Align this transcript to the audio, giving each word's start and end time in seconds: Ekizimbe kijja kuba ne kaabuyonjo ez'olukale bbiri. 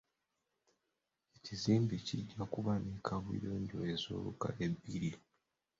Ekizimbe 1.35 1.95
kijja 2.05 2.43
kuba 2.53 2.73
ne 2.83 2.93
kaabuyonjo 3.05 3.77
ez'olukale 3.93 4.65
bbiri. 4.73 5.11